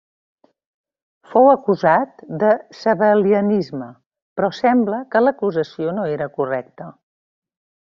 [1.33, 3.91] Fou acusat de sabel·lianisme
[4.41, 6.91] però sembla que l'acusació no era correcte.